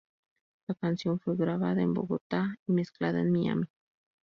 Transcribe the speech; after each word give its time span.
La 0.67 0.73
canción 0.73 1.19
fue 1.19 1.35
grabada 1.37 1.79
en 1.83 1.93
Bogotá 1.93 2.57
y 2.65 2.71
mezclada 2.71 3.19
en 3.21 3.31
Miami. 3.31 3.65